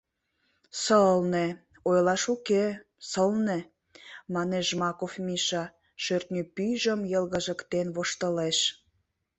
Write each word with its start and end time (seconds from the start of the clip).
—Сылне, 0.83 1.45
ойлаш 1.89 2.23
уке, 2.33 2.65
сылне,— 3.09 3.59
манеш 4.33 4.65
Жмаков 4.73 5.13
Миша, 5.27 5.63
шӧртньӧ 6.03 6.41
пӱйжым 6.55 7.01
йылгыжыктен 7.11 7.87
воштылеш. 7.95 8.59